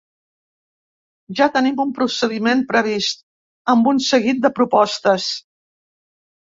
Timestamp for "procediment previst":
1.99-3.23